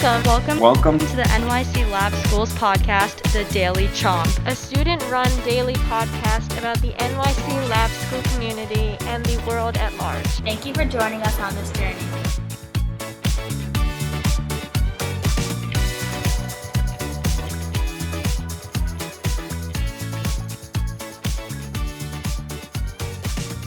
Welcome. 0.00 0.26
Welcome. 0.26 0.60
Welcome. 0.60 0.98
to 1.00 1.16
the 1.16 1.24
NYC 1.24 1.90
Lab 1.90 2.12
Schools 2.26 2.52
podcast, 2.52 3.20
The 3.32 3.42
Daily 3.52 3.88
Chomp. 3.88 4.46
a 4.46 4.54
student-run 4.54 5.28
daily 5.44 5.74
podcast 5.74 6.56
about 6.56 6.80
the 6.80 6.92
NYC 6.92 7.68
Lab 7.68 7.90
School 7.90 8.22
community 8.32 8.96
and 9.08 9.26
the 9.26 9.44
world 9.44 9.76
at 9.76 9.92
large. 9.96 10.24
Thank 10.44 10.64
you 10.64 10.72
for 10.72 10.84
joining 10.84 11.20
us 11.22 11.36
on 11.40 11.52
this 11.56 11.72
journey. 11.72 11.96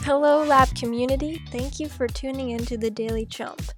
Hello, 0.02 0.44
Lab 0.44 0.74
community. 0.74 1.42
Thank 1.50 1.78
you 1.78 1.90
for 1.90 2.08
tuning 2.08 2.48
in 2.50 2.64
to 2.64 2.78
the 2.78 2.90
Daily 2.90 3.26
Chomp. 3.26 3.74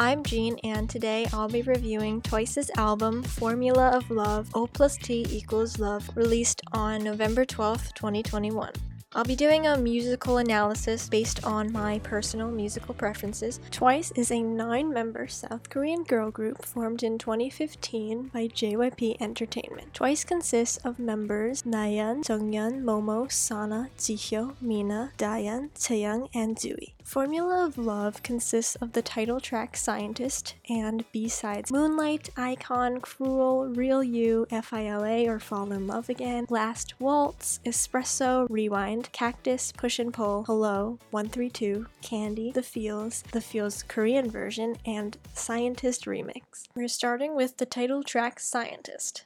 I'm 0.00 0.22
Jean, 0.22 0.58
and 0.62 0.88
today 0.88 1.26
I'll 1.32 1.48
be 1.48 1.62
reviewing 1.62 2.22
Twice's 2.22 2.70
album 2.76 3.24
Formula 3.24 3.88
of 3.88 4.08
Love 4.12 4.48
O 4.54 4.68
plus 4.68 4.96
T 4.96 5.26
equals 5.28 5.80
Love, 5.80 6.08
released 6.14 6.62
on 6.72 7.02
November 7.02 7.44
12th, 7.44 7.94
2021. 7.94 8.70
I'll 9.14 9.24
be 9.24 9.34
doing 9.34 9.66
a 9.66 9.76
musical 9.76 10.38
analysis 10.38 11.08
based 11.08 11.44
on 11.44 11.72
my 11.72 11.98
personal 12.04 12.48
musical 12.48 12.94
preferences. 12.94 13.58
Twice 13.72 14.12
is 14.12 14.30
a 14.30 14.40
nine 14.40 14.92
member 14.92 15.26
South 15.26 15.68
Korean 15.68 16.04
girl 16.04 16.30
group 16.30 16.64
formed 16.64 17.02
in 17.02 17.18
2015 17.18 18.28
by 18.28 18.46
JYP 18.46 19.16
Entertainment. 19.20 19.94
Twice 19.94 20.22
consists 20.22 20.76
of 20.84 21.00
members 21.00 21.64
Nayeon, 21.64 22.22
Jeongyeon, 22.22 22.84
Momo, 22.84 23.32
Sana, 23.32 23.90
Jihyo, 23.98 24.54
Mina, 24.60 25.10
Dahyun, 25.18 25.70
Chaeyoung, 25.70 26.28
and 26.32 26.56
Tzuyu. 26.56 26.92
Formula 27.08 27.64
of 27.64 27.78
Love 27.78 28.22
consists 28.22 28.74
of 28.76 28.92
the 28.92 29.00
title 29.00 29.40
track 29.40 29.78
Scientist 29.78 30.56
and 30.68 31.10
B-sides 31.10 31.72
Moonlight, 31.72 32.28
Icon, 32.36 33.00
Cruel, 33.00 33.68
Real 33.68 34.04
You, 34.04 34.46
FILA 34.50 35.26
or 35.26 35.40
Fall 35.40 35.72
in 35.72 35.86
Love 35.86 36.10
Again, 36.10 36.44
Last 36.50 37.00
Waltz, 37.00 37.60
Espresso, 37.64 38.46
Rewind, 38.50 39.10
Cactus, 39.12 39.72
Push 39.72 39.98
and 39.98 40.12
Pull, 40.12 40.44
Hello, 40.44 40.98
132, 41.10 41.86
Candy, 42.02 42.52
The 42.52 42.62
Feels, 42.62 43.22
The 43.32 43.40
Feels 43.40 43.84
Korean 43.84 44.30
version, 44.30 44.76
and 44.84 45.16
Scientist 45.32 46.04
Remix. 46.04 46.64
We're 46.74 46.88
starting 46.88 47.34
with 47.34 47.56
the 47.56 47.64
title 47.64 48.02
track 48.02 48.38
Scientist. 48.38 49.24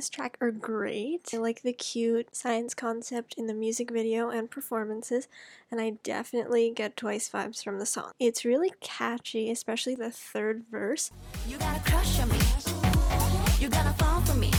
This 0.00 0.08
track 0.08 0.38
are 0.40 0.50
great. 0.50 1.28
I 1.34 1.36
like 1.36 1.60
the 1.60 1.74
cute 1.74 2.34
science 2.34 2.72
concept 2.72 3.34
in 3.36 3.48
the 3.48 3.52
music 3.52 3.90
video 3.90 4.30
and 4.30 4.50
performances, 4.50 5.28
and 5.70 5.78
I 5.78 5.98
definitely 6.02 6.72
get 6.74 6.96
Twice 6.96 7.28
vibes 7.28 7.62
from 7.62 7.78
the 7.78 7.84
song. 7.84 8.12
It's 8.18 8.42
really 8.42 8.72
catchy, 8.80 9.50
especially 9.50 9.94
the 9.94 10.10
third 10.10 10.64
verse. 10.70 11.10
You 11.46 11.58
got 11.58 11.76
a 11.76 11.90
crush 11.90 12.18
on 12.18 12.30
me. 12.30 12.38
You 13.58 13.68
gotta 13.68 13.92
fall 14.02 14.22
for 14.22 14.38
me. 14.38 14.50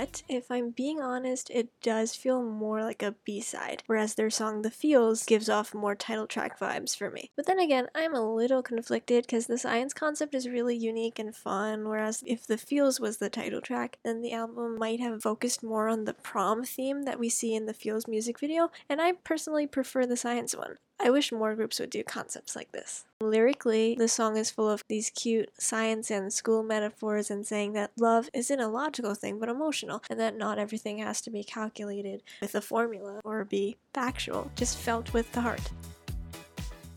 But 0.00 0.22
if 0.30 0.50
I'm 0.50 0.70
being 0.70 1.02
honest, 1.02 1.50
it 1.50 1.68
does 1.82 2.14
feel 2.14 2.42
more 2.42 2.82
like 2.82 3.02
a 3.02 3.16
B 3.26 3.42
side, 3.42 3.82
whereas 3.84 4.14
their 4.14 4.30
song 4.30 4.62
The 4.62 4.70
Feels 4.70 5.26
gives 5.26 5.50
off 5.50 5.74
more 5.74 5.94
title 5.94 6.26
track 6.26 6.58
vibes 6.58 6.96
for 6.96 7.10
me. 7.10 7.30
But 7.36 7.44
then 7.44 7.58
again, 7.58 7.86
I'm 7.94 8.14
a 8.14 8.34
little 8.34 8.62
conflicted 8.62 9.26
because 9.26 9.46
the 9.46 9.58
science 9.58 9.92
concept 9.92 10.34
is 10.34 10.48
really 10.48 10.74
unique 10.74 11.18
and 11.18 11.36
fun, 11.36 11.86
whereas 11.86 12.24
if 12.26 12.46
The 12.46 12.56
Feels 12.56 12.98
was 12.98 13.18
the 13.18 13.28
title 13.28 13.60
track, 13.60 13.98
then 14.02 14.22
the 14.22 14.32
album 14.32 14.78
might 14.78 15.00
have 15.00 15.22
focused 15.22 15.62
more 15.62 15.86
on 15.86 16.06
the 16.06 16.14
prom 16.14 16.64
theme 16.64 17.02
that 17.02 17.18
we 17.18 17.28
see 17.28 17.54
in 17.54 17.66
the 17.66 17.74
Feels 17.74 18.08
music 18.08 18.40
video, 18.40 18.70
and 18.88 19.02
I 19.02 19.12
personally 19.12 19.66
prefer 19.66 20.06
the 20.06 20.16
science 20.16 20.56
one. 20.56 20.76
I 21.02 21.08
wish 21.08 21.32
more 21.32 21.54
groups 21.54 21.80
would 21.80 21.88
do 21.88 22.04
concepts 22.04 22.54
like 22.54 22.72
this. 22.72 23.06
Lyrically, 23.22 23.94
the 23.98 24.06
song 24.06 24.36
is 24.36 24.50
full 24.50 24.68
of 24.68 24.84
these 24.86 25.08
cute 25.08 25.48
science 25.58 26.10
and 26.10 26.30
school 26.30 26.62
metaphors 26.62 27.30
and 27.30 27.46
saying 27.46 27.72
that 27.72 27.92
love 27.98 28.28
isn't 28.34 28.60
a 28.60 28.68
logical 28.68 29.14
thing 29.14 29.38
but 29.38 29.48
emotional, 29.48 30.02
and 30.10 30.20
that 30.20 30.36
not 30.36 30.58
everything 30.58 30.98
has 30.98 31.22
to 31.22 31.30
be 31.30 31.42
calculated 31.42 32.22
with 32.42 32.54
a 32.54 32.60
formula 32.60 33.20
or 33.24 33.44
be 33.46 33.76
factual, 33.94 34.50
just 34.56 34.76
felt 34.76 35.14
with 35.14 35.32
the 35.32 35.40
heart. 35.40 35.70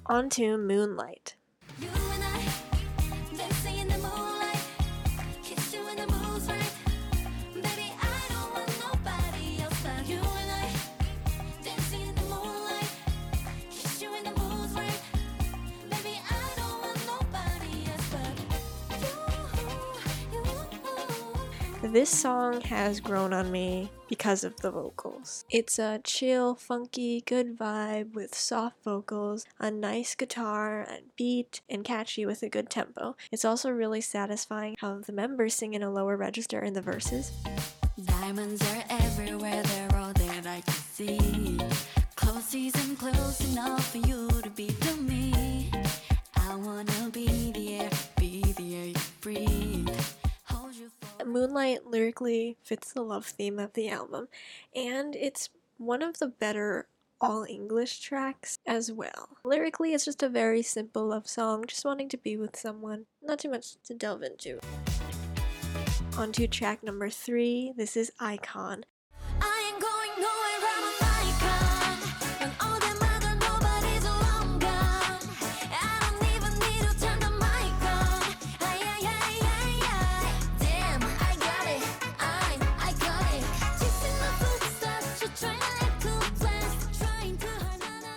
On 0.08 0.30
to 0.31 0.58
Moonlight. 0.58 1.36
This 21.84 22.10
song 22.10 22.62
has 22.62 23.02
grown 23.02 23.34
on 23.34 23.52
me 23.52 23.92
because 24.08 24.46
of 24.46 24.56
the 24.62 24.72
vocals. 24.72 25.44
It's 25.50 25.78
a 25.78 26.00
chill, 26.02 26.56
funky, 26.56 27.22
good 27.26 27.58
vibe 27.58 28.14
with 28.14 28.34
soft 28.34 28.82
vocals, 28.86 29.46
a 29.60 29.70
nice 29.70 30.16
guitar 30.16 30.88
and 30.90 31.04
beat, 31.18 31.60
and 31.70 31.84
catchy 31.84 32.26
with 32.26 32.42
a 32.42 32.48
good 32.48 32.70
tempo. 32.70 33.18
It's 33.34 33.44
also 33.44 33.70
really 33.70 34.00
satisfying 34.00 34.76
how 34.80 35.00
the 35.00 35.12
members 35.12 35.56
sing 35.56 35.74
in 35.74 35.84
a 35.84 35.92
lower 35.92 36.16
register 36.16 36.62
in 36.62 36.74
the 36.74 36.82
verses. 36.82 37.34
Diamonds 38.06 38.62
are 38.74 38.84
everywhere, 38.90 39.62
they're 39.62 39.96
all 39.98 40.14
that 40.14 40.48
I 40.48 40.62
can 40.62 40.74
see. 40.74 41.60
Close 42.16 42.46
season, 42.46 42.96
close 42.96 43.42
enough 43.52 43.92
for 43.92 43.98
you 43.98 44.30
to 44.30 44.50
be 44.52 44.68
to 44.68 44.96
me. 45.02 45.70
I 46.38 46.56
wanna 46.56 47.10
be 47.12 47.52
the 47.52 47.76
air, 47.76 47.90
be 48.18 48.42
the 48.54 48.76
air 48.78 48.86
you 48.86 48.96
breathe. 49.20 49.73
Moonlight 51.34 51.88
lyrically 51.88 52.58
fits 52.62 52.94
the 52.94 53.02
love 53.02 53.26
theme 53.26 53.58
of 53.58 53.74
the 53.74 53.90
album, 53.90 54.28
and 54.76 55.16
it's 55.16 55.50
one 55.80 56.04
of 56.04 56.20
the 56.20 56.28
better 56.28 56.86
all 57.20 57.44
English 57.50 58.02
tracks 58.02 58.60
as 58.68 58.92
well. 58.92 59.30
Lyrically, 59.44 59.96
it's 59.96 60.06
just 60.06 60.22
a 60.22 60.30
very 60.30 60.62
simple 60.62 61.08
love 61.08 61.28
song, 61.28 61.66
just 61.68 61.86
wanting 61.86 62.08
to 62.10 62.18
be 62.18 62.38
with 62.38 62.56
someone. 62.56 63.08
Not 63.20 63.40
too 63.40 63.50
much 63.50 63.78
to 63.86 63.96
delve 63.96 64.22
into. 64.22 64.60
On 66.20 66.32
to 66.34 66.46
track 66.46 66.84
number 66.84 67.10
three. 67.10 67.74
This 67.76 67.98
is 67.98 68.12
Icon. 68.20 68.86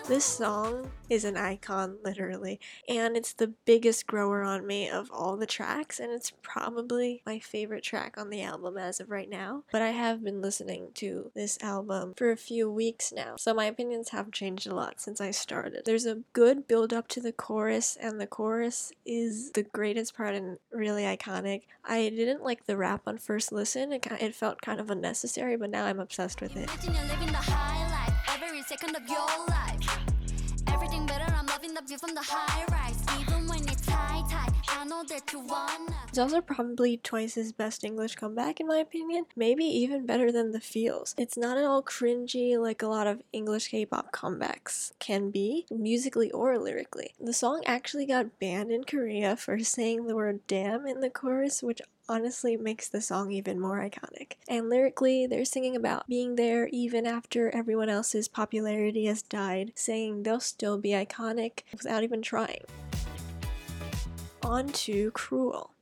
This 0.09 0.25
song 0.25 0.89
is 1.11 1.25
an 1.25 1.37
icon, 1.37 1.99
literally, 2.05 2.61
and 2.89 3.17
it's 3.17 3.33
the 3.33 3.55
biggest 3.65 4.07
grower 4.07 4.45
on 4.45 4.65
me 4.65 4.89
of 4.89 5.11
all 5.11 5.37
the 5.37 5.47
tracks, 5.47 5.99
and 5.99 6.13
it's 6.13 6.33
probably 6.43 7.23
my 7.27 7.41
favorite 7.41 7.83
track 7.83 8.17
on 8.17 8.31
the 8.31 8.41
album 8.41 8.79
as 8.79 9.01
of 9.01 9.11
right 9.11 9.29
now. 9.29 9.65
But 9.73 9.83
I 9.83 9.91
have 9.91 10.23
been 10.23 10.41
listening 10.41 10.91
to 10.95 11.33
this 11.35 11.59
album 11.61 12.15
for 12.17 12.31
a 12.31 12.37
few 12.37 12.71
weeks 12.71 13.13
now, 13.13 13.35
so 13.37 13.53
my 13.53 13.65
opinions 13.65 14.11
have 14.11 14.31
changed 14.31 14.69
a 14.69 14.75
lot 14.77 15.01
since 15.01 15.21
I 15.21 15.33
started. 15.33 15.83
There's 15.85 16.07
a 16.07 16.23
good 16.33 16.69
build 16.69 16.93
up 16.93 17.09
to 17.09 17.21
the 17.21 17.33
chorus, 17.33 17.99
and 18.01 18.21
the 18.21 18.29
chorus 18.29 18.93
is 19.05 19.51
the 19.53 19.65
greatest 19.65 20.17
part 20.17 20.37
and 20.37 20.59
really 20.71 21.03
iconic. 21.03 21.63
I 21.85 22.11
didn't 22.11 22.45
like 22.45 22.67
the 22.67 22.77
rap 22.77 23.03
on 23.09 23.19
first 23.19 23.51
listen, 23.51 23.93
it, 23.93 24.07
it 24.21 24.37
felt 24.37 24.63
kind 24.63 24.79
of 24.79 24.89
unnecessary, 24.89 25.57
but 25.57 25.71
now 25.71 25.85
I'm 25.85 25.99
obsessed 25.99 26.41
with 26.41 26.57
it. 26.57 26.71
The 31.77 31.83
view 31.83 31.99
from 31.99 32.15
the 32.15 32.23
high 32.23 32.65
rise. 32.73 33.05
Even 33.21 33.47
when 33.47 33.63
it's 33.69 33.87
high 33.87 34.23
tide, 34.31 34.55
I 34.69 34.85
know 34.87 35.03
that 35.11 35.31
you 35.31 35.41
wanna. 35.41 35.95
It's 36.09 36.17
also 36.17 36.41
probably 36.41 36.97
Twice's 36.97 37.53
best 37.53 37.85
English 37.85 38.15
comeback, 38.15 38.61
in 38.61 38.67
my 38.67 38.79
opinion. 38.79 39.27
Maybe 39.37 39.65
even 39.65 40.07
better 40.07 40.33
than 40.33 40.53
The 40.53 40.61
Feels. 40.61 41.15
It's 41.19 41.37
not 41.37 41.59
at 41.59 41.65
all 41.65 41.83
cringy 41.83 42.59
like 42.59 42.81
a 42.81 42.87
lot 42.87 43.07
of 43.07 43.21
English 43.31 43.69
K 43.69 43.85
pop 43.85 44.11
comebacks 44.11 44.93
can 44.99 45.31
be, 45.31 45.67
musically 45.71 46.31
or 46.31 46.59
lyrically. 46.59 47.11
The 47.21 47.35
song 47.35 47.63
actually 47.67 48.07
got 48.07 48.39
banned 48.39 48.71
in 48.71 48.85
Korea 48.85 49.37
for 49.37 49.59
saying 49.59 50.07
the 50.07 50.17
word 50.17 50.47
damn 50.47 50.87
in 50.87 51.01
the 51.01 51.11
chorus, 51.11 51.63
which 51.63 51.83
honestly 52.09 52.57
makes 52.57 52.89
the 52.89 53.01
song 53.01 53.31
even 53.31 53.61
more 53.61 53.79
iconic. 53.79 54.33
And 54.49 54.69
lyrically, 54.69 55.27
they're 55.27 55.45
singing 55.45 55.77
about 55.77 56.09
being 56.09 56.37
there 56.37 56.69
even 56.73 57.07
after 57.07 57.55
everyone 57.55 57.89
else's 57.89 58.29
popularity 58.29 59.07
has 59.07 59.23
died, 59.23 59.73
saying 59.75 60.23
they'll 60.23 60.41
still 60.41 60.79
be 60.79 60.91
iconic 60.91 61.63
without 61.73 62.03
even 62.03 62.23
trying. 62.23 62.63
On 64.43 64.69
to 64.69 65.11
Cruel. 65.13 65.73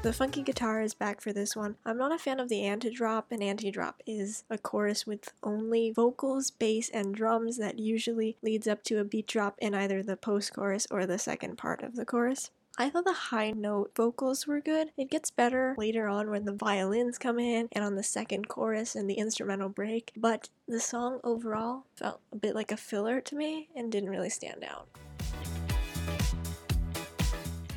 The 0.00 0.12
funky 0.12 0.42
guitar 0.42 0.80
is 0.80 0.94
back 0.94 1.20
for 1.20 1.32
this 1.32 1.56
one. 1.56 1.74
I'm 1.84 1.98
not 1.98 2.14
a 2.14 2.18
fan 2.18 2.38
of 2.38 2.48
the 2.48 2.62
anti-drop. 2.62 3.32
An 3.32 3.42
anti-drop 3.42 4.00
is 4.06 4.44
a 4.48 4.56
chorus 4.56 5.08
with 5.08 5.32
only 5.42 5.90
vocals, 5.90 6.52
bass, 6.52 6.88
and 6.88 7.12
drums 7.12 7.58
that 7.58 7.80
usually 7.80 8.36
leads 8.40 8.68
up 8.68 8.84
to 8.84 9.00
a 9.00 9.04
beat 9.04 9.26
drop 9.26 9.56
in 9.58 9.74
either 9.74 10.02
the 10.02 10.16
post-chorus 10.16 10.86
or 10.92 11.04
the 11.04 11.18
second 11.18 11.58
part 11.58 11.82
of 11.82 11.96
the 11.96 12.04
chorus. 12.04 12.52
I 12.78 12.90
thought 12.90 13.06
the 13.06 13.12
high 13.12 13.50
note 13.50 13.90
vocals 13.96 14.46
were 14.46 14.60
good. 14.60 14.92
It 14.96 15.10
gets 15.10 15.32
better 15.32 15.74
later 15.76 16.06
on 16.06 16.30
when 16.30 16.44
the 16.44 16.52
violins 16.52 17.18
come 17.18 17.40
in 17.40 17.68
and 17.72 17.84
on 17.84 17.96
the 17.96 18.04
second 18.04 18.46
chorus 18.46 18.94
and 18.94 19.10
the 19.10 19.14
instrumental 19.14 19.68
break, 19.68 20.12
but 20.16 20.48
the 20.68 20.78
song 20.78 21.18
overall 21.24 21.86
felt 21.96 22.20
a 22.32 22.36
bit 22.36 22.54
like 22.54 22.70
a 22.70 22.76
filler 22.76 23.20
to 23.22 23.34
me 23.34 23.68
and 23.74 23.90
didn't 23.90 24.10
really 24.10 24.30
stand 24.30 24.62
out. 24.62 24.86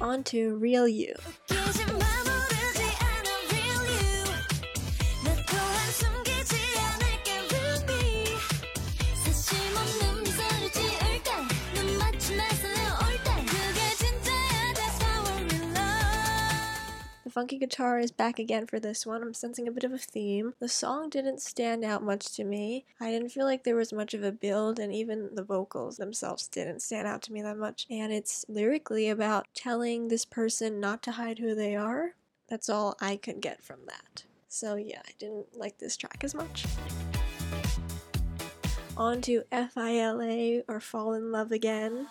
On 0.02 0.24
to 0.24 0.56
Real 0.56 0.88
You. 0.88 1.14
Funky 17.32 17.58
guitar 17.58 17.98
is 18.00 18.12
back 18.12 18.38
again 18.38 18.68
for 18.68 18.80
this 18.80 19.06
one. 19.06 19.22
I'm 19.24 19.34
sensing 19.34 19.68
a 19.68 19.72
bit 19.72 19.84
of 19.84 19.94
a 19.94 19.98
theme. 19.98 20.54
The 20.60 20.68
song 20.68 21.10
didn't 21.10 21.42
stand 21.42 21.84
out 21.84 22.04
much 22.04 22.34
to 22.36 22.44
me. 22.44 22.86
I 23.00 23.10
didn't 23.10 23.30
feel 23.30 23.46
like 23.46 23.64
there 23.64 23.76
was 23.76 23.94
much 23.94 24.14
of 24.14 24.24
a 24.24 24.32
build, 24.32 24.80
and 24.80 24.94
even 24.94 25.34
the 25.34 25.44
vocals 25.44 25.98
themselves 25.98 26.48
didn't 26.48 26.82
stand 26.82 27.08
out 27.08 27.22
to 27.24 27.34
me 27.34 27.42
that 27.42 27.58
much. 27.58 27.88
And 27.90 28.12
it's 28.12 28.46
lyrically 28.48 29.10
about 29.10 29.48
telling 29.56 30.08
this 30.08 30.26
person 30.26 30.80
not 30.80 31.02
to 31.04 31.12
hide 31.12 31.40
who 31.40 31.56
they 31.56 31.76
are. 31.76 32.16
That's 32.50 32.70
all 32.70 32.96
I 33.00 33.16
could 33.16 33.40
get 33.40 33.64
from 33.64 33.80
that. 33.88 34.26
So, 34.50 34.76
yeah, 34.76 35.02
I 35.06 35.12
didn't 35.18 35.58
like 35.58 35.78
this 35.78 35.96
track 35.96 36.24
as 36.24 36.36
much. 36.36 36.66
On 38.98 39.22
to 39.22 39.44
FILA 39.52 40.64
or 40.68 40.82
Fall 40.82 41.14
in 41.14 41.32
Love 41.32 41.54
Again. 41.54 42.08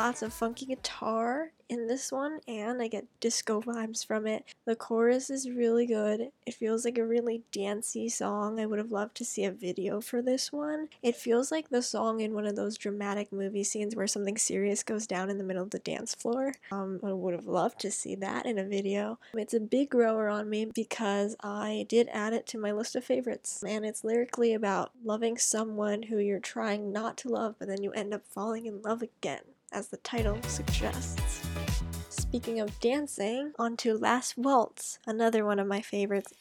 Lots 0.00 0.22
of 0.22 0.32
funky 0.32 0.64
guitar 0.64 1.52
in 1.68 1.86
this 1.86 2.10
one, 2.10 2.40
and 2.48 2.80
I 2.80 2.88
get 2.88 3.04
disco 3.20 3.60
vibes 3.60 4.04
from 4.04 4.26
it. 4.26 4.46
The 4.64 4.74
chorus 4.74 5.28
is 5.28 5.50
really 5.50 5.84
good. 5.84 6.30
It 6.46 6.54
feels 6.54 6.86
like 6.86 6.96
a 6.96 7.06
really 7.06 7.42
dancey 7.52 8.08
song. 8.08 8.58
I 8.58 8.64
would 8.64 8.78
have 8.78 8.90
loved 8.90 9.14
to 9.18 9.26
see 9.26 9.44
a 9.44 9.52
video 9.52 10.00
for 10.00 10.22
this 10.22 10.50
one. 10.50 10.88
It 11.02 11.16
feels 11.16 11.52
like 11.52 11.68
the 11.68 11.82
song 11.82 12.20
in 12.20 12.32
one 12.32 12.46
of 12.46 12.56
those 12.56 12.78
dramatic 12.78 13.30
movie 13.30 13.62
scenes 13.62 13.94
where 13.94 14.06
something 14.06 14.38
serious 14.38 14.82
goes 14.82 15.06
down 15.06 15.28
in 15.28 15.36
the 15.36 15.44
middle 15.44 15.62
of 15.62 15.70
the 15.70 15.78
dance 15.78 16.14
floor. 16.14 16.54
Um, 16.72 16.98
I 17.04 17.12
would 17.12 17.34
have 17.34 17.46
loved 17.46 17.78
to 17.80 17.90
see 17.90 18.14
that 18.14 18.46
in 18.46 18.58
a 18.58 18.64
video. 18.64 19.18
It's 19.34 19.52
a 19.52 19.60
big 19.60 19.90
grower 19.90 20.30
on 20.30 20.48
me 20.48 20.64
because 20.64 21.36
I 21.42 21.84
did 21.90 22.08
add 22.10 22.32
it 22.32 22.46
to 22.48 22.58
my 22.58 22.72
list 22.72 22.96
of 22.96 23.04
favorites, 23.04 23.62
and 23.62 23.84
it's 23.84 24.02
lyrically 24.02 24.54
about 24.54 24.92
loving 25.04 25.36
someone 25.36 26.04
who 26.04 26.16
you're 26.16 26.40
trying 26.40 26.90
not 26.90 27.18
to 27.18 27.28
love, 27.28 27.56
but 27.58 27.68
then 27.68 27.82
you 27.82 27.92
end 27.92 28.14
up 28.14 28.26
falling 28.26 28.64
in 28.64 28.80
love 28.80 29.02
again 29.02 29.42
as 29.72 29.88
the 29.88 29.96
title 29.98 30.38
suggests. 30.42 31.46
Speaking 32.08 32.60
of 32.60 32.78
dancing, 32.80 33.52
on 33.58 33.76
to 33.78 33.96
Last 33.96 34.36
Waltz, 34.36 34.98
another 35.06 35.44
one 35.44 35.58
of 35.58 35.66
my 35.66 35.80
favorites. 35.80 36.32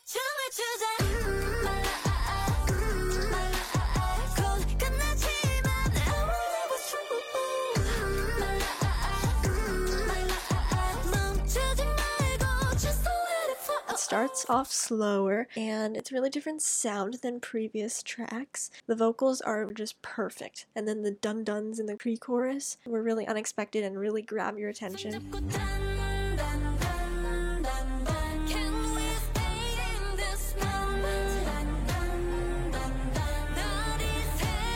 starts 14.10 14.44
off 14.50 14.72
slower 14.72 15.48
and 15.56 15.96
it's 15.96 16.12
really 16.12 16.32
different 16.32 16.64
sound 16.64 17.20
than 17.22 17.40
previous 17.40 18.02
tracks. 18.02 18.72
The 18.88 18.96
vocals 18.96 19.40
are 19.40 19.66
just 19.66 20.02
perfect, 20.02 20.66
and 20.76 20.88
then 20.88 21.04
the 21.04 21.12
dun 21.12 21.44
duns 21.44 21.80
in 21.80 21.86
the 21.86 21.96
pre 21.96 22.18
chorus 22.18 22.78
were 22.88 23.04
really 23.04 23.28
unexpected 23.28 23.84
and 23.84 24.00
really 24.00 24.24
grab 24.24 24.58
your 24.58 24.70
attention. 24.70 25.12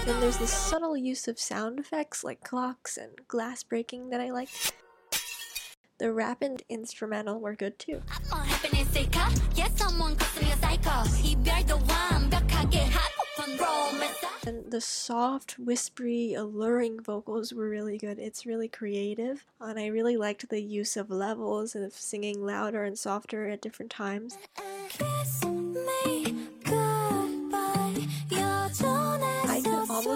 Then 0.06 0.20
there's 0.20 0.38
the 0.38 0.46
subtle 0.46 0.96
use 0.96 1.28
of 1.28 1.40
sound 1.40 1.80
effects 1.80 2.24
like 2.24 2.44
clocks 2.44 2.98
and 2.98 3.10
glass 3.28 3.64
breaking 3.64 4.12
that 4.12 4.22
I 4.22 4.30
like. 4.30 4.50
The 6.04 6.12
rap 6.12 6.42
and 6.42 6.62
instrumental 6.68 7.40
were 7.40 7.56
good 7.56 7.80
too. 7.80 8.02
And 14.46 14.70
the 14.70 14.82
soft, 14.82 15.58
whispery, 15.58 16.34
alluring 16.34 17.00
vocals 17.00 17.54
were 17.54 17.70
really 17.70 17.98
good. 17.98 18.20
It's 18.20 18.46
really 18.46 18.68
creative, 18.68 19.46
and 19.62 19.80
I 19.80 19.88
really 19.88 20.18
liked 20.18 20.50
the 20.50 20.62
use 20.62 20.98
of 20.98 21.10
levels 21.10 21.74
and 21.74 21.86
of 21.86 21.94
singing 21.94 22.46
louder 22.46 22.84
and 22.84 23.00
softer 23.00 23.48
at 23.48 23.62
different 23.62 23.90
times. 23.90 24.38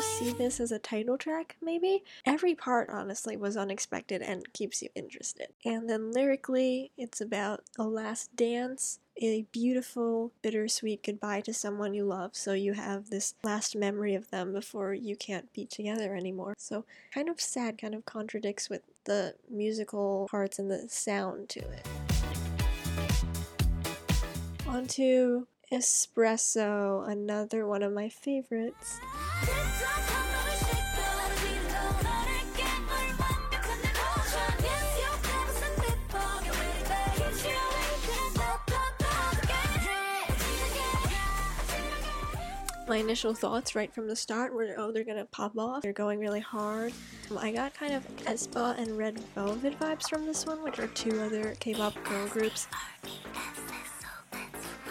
See 0.07 0.31
this 0.31 0.59
as 0.59 0.71
a 0.71 0.79
title 0.79 1.17
track, 1.17 1.57
maybe. 1.61 2.03
Every 2.25 2.55
part, 2.55 2.89
honestly, 2.89 3.37
was 3.37 3.57
unexpected 3.57 4.21
and 4.21 4.51
keeps 4.53 4.81
you 4.81 4.89
interested. 4.95 5.47
And 5.65 5.89
then 5.89 6.11
lyrically, 6.11 6.91
it's 6.97 7.21
about 7.21 7.63
a 7.77 7.83
last 7.83 8.35
dance, 8.35 8.99
a 9.21 9.43
beautiful, 9.51 10.31
bittersweet 10.41 11.03
goodbye 11.03 11.41
to 11.41 11.53
someone 11.53 11.93
you 11.93 12.05
love. 12.05 12.35
So 12.35 12.53
you 12.53 12.73
have 12.73 13.09
this 13.09 13.35
last 13.43 13.75
memory 13.75 14.15
of 14.15 14.29
them 14.31 14.53
before 14.53 14.93
you 14.93 15.15
can't 15.15 15.51
be 15.53 15.65
together 15.65 16.15
anymore. 16.15 16.55
So, 16.57 16.85
kind 17.13 17.29
of 17.29 17.39
sad, 17.39 17.77
kind 17.77 17.93
of 17.93 18.05
contradicts 18.05 18.69
with 18.69 18.81
the 19.05 19.35
musical 19.49 20.27
parts 20.29 20.59
and 20.59 20.69
the 20.71 20.87
sound 20.89 21.49
to 21.49 21.59
it. 21.59 21.87
On 24.67 24.85
to 24.87 25.47
Espresso, 25.71 27.07
another 27.09 27.65
one 27.65 27.83
of 27.83 27.93
my 27.93 28.09
favorites. 28.09 28.99
My 42.87 42.97
initial 42.97 43.33
thoughts 43.33 43.75
right 43.75 43.93
from 43.93 44.07
the 44.07 44.15
start 44.15 44.53
were, 44.53 44.73
oh, 44.77 44.93
they're 44.93 45.03
gonna 45.03 45.25
pop 45.25 45.57
off. 45.57 45.81
They're 45.81 45.91
going 45.91 46.19
really 46.19 46.39
hard. 46.39 46.93
Um, 47.29 47.37
I 47.37 47.51
got 47.51 47.73
kind 47.73 47.93
of 47.93 48.07
aespa 48.19 48.77
and 48.79 48.97
Red 48.97 49.19
Velvet 49.35 49.77
vibes 49.77 50.07
from 50.09 50.25
this 50.25 50.45
one, 50.45 50.63
which 50.63 50.79
are 50.79 50.87
two 50.87 51.19
other 51.19 51.53
K-pop 51.59 52.01
girl 52.05 52.27
groups. 52.27 52.67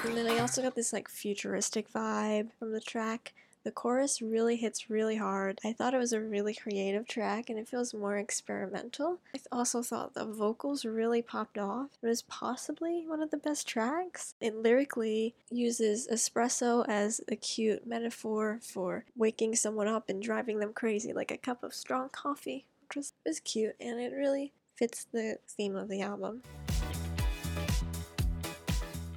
And 0.05 0.15
then 0.15 0.27
I 0.27 0.41
also 0.41 0.61
got 0.61 0.75
this 0.75 0.93
like 0.93 1.09
futuristic 1.09 1.91
vibe 1.91 2.51
from 2.59 2.73
the 2.73 2.81
track. 2.81 3.33
The 3.67 3.73
chorus 3.73 4.23
really 4.23 4.55
hits 4.55 4.89
really 4.91 5.17
hard. 5.17 5.59
I 5.65 5.73
thought 5.73 5.93
it 5.93 5.99
was 5.99 6.13
a 6.13 6.21
really 6.21 6.55
creative 6.55 7.09
track 7.09 7.51
and 7.51 7.59
it 7.59 7.67
feels 7.67 7.93
more 7.93 8.17
experimental. 8.17 9.19
I 9.35 9.41
also 9.51 9.83
thought 9.83 10.15
the 10.15 10.25
vocals 10.25 10.85
really 10.85 11.21
popped 11.21 11.59
off. 11.59 11.91
It 12.01 12.07
was 12.07 12.23
possibly 12.23 13.03
one 13.09 13.21
of 13.21 13.33
the 13.33 13.37
best 13.37 13.67
tracks. 13.67 14.35
It 14.41 14.55
lyrically 14.55 15.35
uses 15.51 16.07
espresso 16.07 16.85
as 16.87 17.21
a 17.27 17.35
cute 17.35 17.85
metaphor 17.85 18.61
for 18.63 19.05
waking 19.17 19.57
someone 19.57 19.89
up 19.89 20.09
and 20.09 20.23
driving 20.23 20.61
them 20.61 20.73
crazy 20.73 21.13
like 21.13 21.33
a 21.33 21.37
cup 21.37 21.65
of 21.65 21.75
strong 21.75 22.09
coffee, 22.11 22.67
which 22.83 22.95
was, 22.95 23.15
was 23.27 23.41
cute 23.41 23.75
and 23.81 23.99
it 23.99 24.13
really 24.13 24.53
fits 24.77 25.09
the 25.13 25.39
theme 25.49 25.75
of 25.75 25.89
the 25.89 26.03
album. 26.03 26.45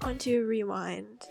Onto 0.02 0.44
Rewind. 0.44 1.28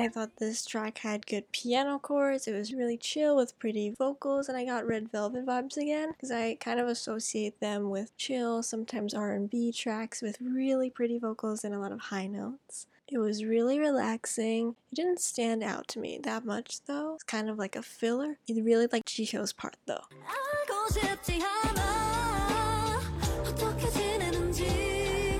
I 0.00 0.08
thought 0.08 0.36
this 0.38 0.64
track 0.64 0.96
had 0.98 1.26
good 1.26 1.52
piano 1.52 1.98
chords. 1.98 2.48
It 2.48 2.54
was 2.54 2.72
really 2.72 2.96
chill 2.96 3.36
with 3.36 3.58
pretty 3.58 3.90
vocals, 3.90 4.48
and 4.48 4.56
I 4.56 4.64
got 4.64 4.86
Red 4.86 5.12
Velvet 5.12 5.44
vibes 5.44 5.76
again 5.76 6.12
because 6.12 6.30
I 6.30 6.54
kind 6.54 6.80
of 6.80 6.88
associate 6.88 7.60
them 7.60 7.90
with 7.90 8.16
chill, 8.16 8.62
sometimes 8.62 9.12
R&B 9.12 9.72
tracks 9.72 10.22
with 10.22 10.40
really 10.40 10.88
pretty 10.88 11.18
vocals 11.18 11.64
and 11.64 11.74
a 11.74 11.78
lot 11.78 11.92
of 11.92 12.00
high 12.00 12.26
notes. 12.26 12.86
It 13.09 13.19
was 13.19 13.43
really 13.45 13.77
relaxing. 13.79 14.75
It 14.91 14.95
didn't 14.95 15.19
stand 15.21 15.61
out 15.63 15.87
to 15.89 15.99
me 15.99 16.19
that 16.23 16.43
much 16.43 16.81
though. 16.85 17.13
It's 17.15 17.23
kind 17.23 17.49
of 17.49 17.57
like 17.59 17.75
a 17.75 17.83
filler. 17.83 18.39
I 18.49 18.53
really 18.61 18.87
like 18.91 19.05
Jihyo's 19.05 19.53
part 19.53 19.77
though. 19.85 20.01
알고 20.25 20.89
싶지 20.91 21.39
않아 21.43 22.99
어떻게 23.45 23.89
지내는지 23.91 25.39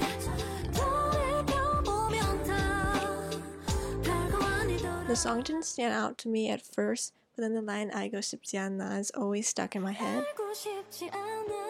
돌이켜보면 0.76 2.44
다 2.44 3.30
별거 4.04 4.38
아니더라 4.46 5.08
The 5.08 5.16
song 5.16 5.42
didn't 5.42 5.66
stand 5.66 5.94
out 5.94 6.18
to 6.20 6.30
me 6.30 6.50
at 6.52 6.62
first, 6.62 7.14
but 7.36 7.42
then 7.42 7.56
the 7.56 7.62
line 7.62 7.90
"I 7.92 8.10
go 8.10 8.20
싶지 8.20 8.58
않아" 8.60 9.00
is 9.00 9.12
always 9.18 9.48
stuck 9.48 9.76
in 9.76 9.82
my 9.82 9.94
head. 9.94 10.24
알고 10.24 10.54
싶지 10.54 11.10
않아 11.10 11.66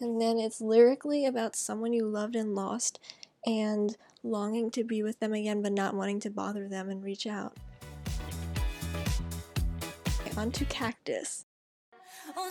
And 0.00 0.20
then 0.20 0.38
it's 0.38 0.60
lyrically 0.60 1.24
about 1.26 1.56
someone 1.56 1.92
you 1.92 2.06
loved 2.06 2.36
and 2.36 2.54
lost 2.54 3.00
and 3.46 3.96
longing 4.23 4.71
to 4.71 4.83
be 4.83 5.03
with 5.03 5.19
them 5.19 5.33
again, 5.33 5.61
but 5.61 5.73
not 5.73 5.93
wanting 5.93 6.19
to 6.21 6.29
bother 6.29 6.67
them 6.67 6.89
and 6.89 7.03
reach 7.03 7.27
out. 7.27 7.57
Okay, 10.21 10.31
on 10.37 10.51
to 10.51 10.65
cactus. 10.65 11.45
Oh, 12.35 12.49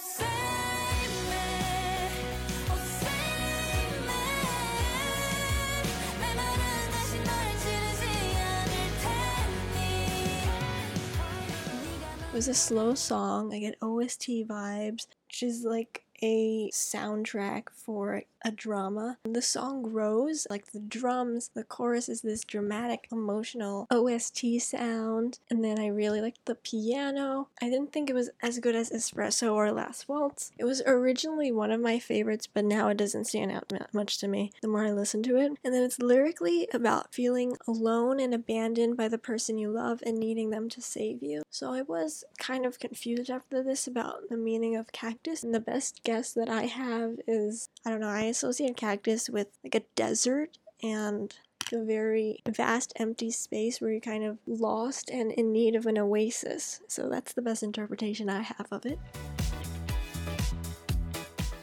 It 12.32 12.36
was 12.36 12.48
a 12.48 12.54
slow 12.54 12.94
song. 12.94 13.52
I 13.52 13.58
get 13.58 13.76
OST 13.82 14.48
vibes, 14.48 15.06
which 15.26 15.42
is 15.42 15.64
like 15.64 16.01
a 16.22 16.70
soundtrack 16.72 17.64
for 17.74 18.22
a 18.44 18.50
drama. 18.50 19.18
The 19.24 19.42
song 19.42 19.82
grows, 19.82 20.46
like 20.50 20.72
the 20.72 20.80
drums, 20.80 21.50
the 21.54 21.64
chorus 21.64 22.08
is 22.08 22.22
this 22.22 22.44
dramatic, 22.44 23.06
emotional 23.12 23.86
OST 23.90 24.60
sound, 24.60 25.38
and 25.50 25.64
then 25.64 25.78
I 25.78 25.86
really 25.86 26.20
liked 26.20 26.44
the 26.46 26.56
piano. 26.56 27.48
I 27.60 27.68
didn't 27.70 27.92
think 27.92 28.10
it 28.10 28.14
was 28.14 28.30
as 28.42 28.58
good 28.58 28.74
as 28.74 28.90
Espresso 28.90 29.54
or 29.54 29.70
Last 29.72 30.08
Waltz. 30.08 30.50
It 30.58 30.64
was 30.64 30.82
originally 30.86 31.52
one 31.52 31.70
of 31.70 31.80
my 31.80 31.98
favorites, 31.98 32.48
but 32.52 32.64
now 32.64 32.88
it 32.88 32.96
doesn't 32.96 33.26
stand 33.26 33.52
out 33.52 33.72
much 33.92 34.18
to 34.18 34.28
me 34.28 34.52
the 34.60 34.68
more 34.68 34.84
I 34.84 34.92
listen 34.92 35.22
to 35.24 35.36
it. 35.36 35.52
And 35.64 35.72
then 35.72 35.82
it's 35.82 36.00
lyrically 36.00 36.68
about 36.74 37.14
feeling 37.14 37.56
alone 37.66 38.18
and 38.20 38.34
abandoned 38.34 38.96
by 38.96 39.08
the 39.08 39.18
person 39.18 39.58
you 39.58 39.70
love 39.70 40.02
and 40.04 40.18
needing 40.18 40.50
them 40.50 40.68
to 40.70 40.80
save 40.80 41.22
you. 41.22 41.42
So 41.50 41.72
I 41.72 41.82
was 41.82 42.24
kind 42.38 42.66
of 42.66 42.78
confused 42.78 43.30
after 43.30 43.62
this 43.62 43.86
about 43.86 44.28
the 44.28 44.36
meaning 44.36 44.76
of 44.76 44.92
cactus, 44.92 45.44
and 45.44 45.54
the 45.54 45.60
best 45.60 46.02
guess 46.02 46.11
that 46.12 46.48
I 46.50 46.66
have 46.66 47.16
is 47.26 47.70
I 47.86 47.90
don't 47.90 48.00
know, 48.00 48.08
I 48.08 48.22
associate 48.24 48.76
cactus 48.76 49.30
with 49.30 49.48
like 49.64 49.74
a 49.74 49.82
desert 49.96 50.58
and 50.82 51.34
a 51.72 51.82
very 51.82 52.42
vast 52.46 52.92
empty 52.96 53.30
space 53.30 53.80
where 53.80 53.90
you're 53.90 54.00
kind 54.00 54.24
of 54.24 54.38
lost 54.46 55.08
and 55.08 55.32
in 55.32 55.52
need 55.52 55.74
of 55.74 55.86
an 55.86 55.96
oasis. 55.96 56.80
So 56.86 57.08
that's 57.08 57.32
the 57.32 57.40
best 57.40 57.62
interpretation 57.62 58.28
I 58.28 58.42
have 58.42 58.68
of 58.70 58.84
it. 58.84 58.98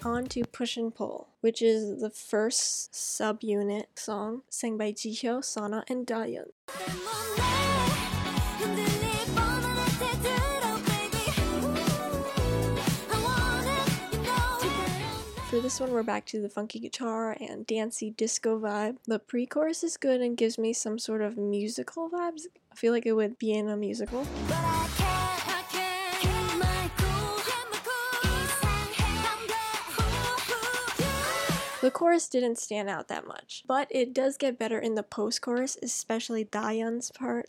On 0.03 0.25
to 0.27 0.43
Push 0.45 0.77
and 0.77 0.95
Pull, 0.95 1.27
which 1.41 1.61
is 1.61 2.01
the 2.01 2.09
first 2.09 2.91
subunit 2.91 3.85
song 3.95 4.41
sang 4.49 4.77
by 4.77 4.93
Jihyo, 4.93 5.43
Sana, 5.43 5.83
and 5.87 6.07
Dahyun. 6.07 6.47
For 15.59 15.63
this 15.63 15.81
one, 15.81 15.91
we're 15.91 16.03
back 16.03 16.25
to 16.27 16.41
the 16.41 16.47
funky 16.47 16.79
guitar 16.79 17.35
and 17.37 17.67
dancey 17.67 18.11
disco 18.11 18.57
vibe. 18.57 18.95
The 19.05 19.19
pre 19.19 19.45
chorus 19.45 19.83
is 19.83 19.97
good 19.97 20.21
and 20.21 20.37
gives 20.37 20.57
me 20.57 20.71
some 20.71 20.97
sort 20.97 21.21
of 21.21 21.37
musical 21.37 22.09
vibes. 22.09 22.43
I 22.71 22.75
feel 22.75 22.93
like 22.93 23.05
it 23.05 23.11
would 23.11 23.37
be 23.37 23.51
in 23.51 23.67
a 23.67 23.75
musical. 23.75 24.23
The 31.81 31.91
chorus 31.91 32.29
didn't 32.29 32.57
stand 32.57 32.89
out 32.89 33.09
that 33.09 33.27
much, 33.27 33.65
but 33.67 33.89
it 33.89 34.13
does 34.13 34.37
get 34.37 34.57
better 34.57 34.79
in 34.79 34.95
the 34.95 35.03
post 35.03 35.41
chorus, 35.41 35.77
especially 35.83 36.45
Dahyun's 36.45 37.11
part 37.11 37.47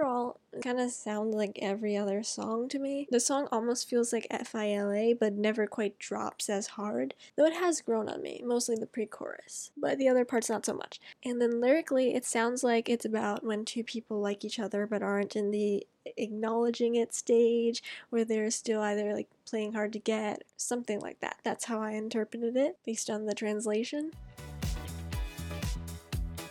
overall, 0.00 0.40
it 0.52 0.62
kind 0.62 0.80
of 0.80 0.90
sounds 0.90 1.34
like 1.34 1.58
every 1.60 1.96
other 1.96 2.22
song 2.22 2.68
to 2.68 2.78
me. 2.78 3.06
The 3.10 3.20
song 3.20 3.48
almost 3.52 3.88
feels 3.88 4.12
like 4.12 4.26
FILA, 4.30 5.18
but 5.18 5.34
never 5.34 5.66
quite 5.66 5.98
drops 5.98 6.48
as 6.48 6.68
hard, 6.68 7.14
though 7.36 7.44
it 7.44 7.54
has 7.54 7.80
grown 7.80 8.08
on 8.08 8.22
me, 8.22 8.42
mostly 8.44 8.76
the 8.76 8.86
pre 8.86 9.06
chorus, 9.06 9.70
but 9.76 9.98
the 9.98 10.08
other 10.08 10.24
parts 10.24 10.48
not 10.48 10.66
so 10.66 10.74
much. 10.74 11.00
And 11.24 11.40
then 11.40 11.60
lyrically, 11.60 12.14
it 12.14 12.24
sounds 12.24 12.64
like 12.64 12.88
it's 12.88 13.04
about 13.04 13.44
when 13.44 13.64
two 13.64 13.84
people 13.84 14.20
like 14.20 14.44
each 14.44 14.58
other 14.58 14.86
but 14.86 15.02
aren't 15.02 15.36
in 15.36 15.50
the 15.50 15.86
acknowledging 16.16 16.94
it 16.94 17.14
stage 17.14 17.82
where 18.08 18.24
they're 18.24 18.50
still 18.50 18.80
either 18.80 19.12
like 19.12 19.28
playing 19.48 19.74
hard 19.74 19.92
to 19.92 19.98
get, 19.98 20.42
something 20.56 21.00
like 21.00 21.20
that. 21.20 21.36
That's 21.44 21.66
how 21.66 21.80
I 21.80 21.92
interpreted 21.92 22.56
it 22.56 22.78
based 22.84 23.10
on 23.10 23.26
the 23.26 23.34
translation. 23.34 24.12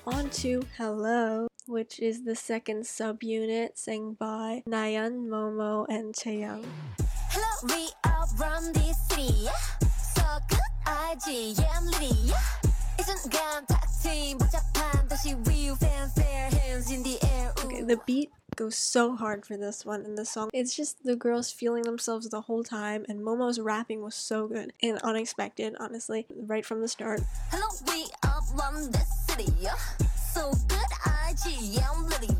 On 0.06 0.30
to 0.30 0.64
Hello, 0.78 1.49
which 1.70 2.00
is 2.00 2.24
the 2.24 2.36
second 2.36 2.84
subunit 2.84 3.78
sang 3.78 4.14
by 4.14 4.64
Nayeon, 4.68 5.28
Momo, 5.28 5.86
and 5.88 6.16
Chaeyoung. 6.16 6.66
Hello, 7.30 7.76
we 7.76 7.90
are 8.06 8.26
from 8.26 8.74
the 8.74 8.94
city. 9.08 9.48
So 10.16 10.24
good, 10.50 10.60
IGM 10.88 11.86
Lydia. 12.02 12.36
Isn't 13.00 13.32
gone, 13.32 13.66
touching, 13.68 14.40
but 14.40 14.52
Japan, 14.52 15.08
does 15.08 15.22
she 15.22 15.36
real 15.36 15.76
fanfare, 15.76 16.50
hands 16.50 16.92
in 16.92 17.04
the 17.04 17.20
air. 17.22 17.54
Okay, 17.64 17.84
the 17.84 18.00
beat 18.08 18.32
goes 18.56 18.76
so 18.76 19.16
hard 19.16 19.46
for 19.46 19.56
this 19.56 19.86
one 19.86 20.04
in 20.06 20.16
the 20.16 20.26
song. 20.26 20.50
It's 20.52 20.76
just 20.76 21.04
the 21.04 21.16
girls 21.16 21.52
feeling 21.52 21.84
themselves 21.84 22.28
the 22.30 22.42
whole 22.42 22.64
time, 22.64 23.06
and 23.08 23.22
Momo's 23.22 23.60
rapping 23.60 24.02
was 24.02 24.16
so 24.16 24.48
good 24.48 24.74
and 24.82 24.98
unexpected, 25.04 25.76
honestly, 25.80 26.26
right 26.36 26.66
from 26.66 26.82
the 26.82 26.88
start. 26.88 27.22
Hello, 27.52 27.68
we 27.88 28.08
are 28.24 28.42
from 28.42 28.92
the 28.92 29.06
city 29.28 29.54
So 30.33 30.53
good, 30.69 30.91
IGM 31.05 32.09
Liddy. 32.11 32.37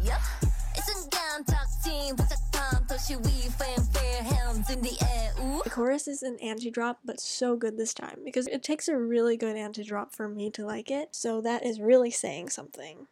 이 0.77 0.81
순간 0.81 1.45
탁트인 1.45 2.17
복잡한 2.17 2.87
도시 2.87 3.17
we 3.17 3.49
fanfare 3.51 4.23
hands 4.23 4.71
in 4.71 4.83
the 4.83 4.97
air. 5.03 5.33
Ooh. 5.41 5.63
The 5.65 5.71
chorus 5.71 6.09
is 6.09 6.23
an 6.23 6.39
anti 6.41 6.71
drop, 6.71 6.99
but 7.05 7.21
so 7.21 7.57
good 7.57 7.77
this 7.77 7.95
time 7.95 8.21
because 8.25 8.47
it 8.49 8.63
takes 8.63 8.89
a 8.89 8.97
really 8.97 9.37
good 9.37 9.57
anti 9.57 9.85
drop 9.85 10.15
for 10.15 10.29
me 10.29 10.51
to 10.51 10.65
like 10.65 10.91
it, 10.91 11.09
so 11.13 11.41
that 11.43 11.65
is 11.65 11.81
really 11.81 12.11
saying 12.11 12.51
something. 12.51 13.07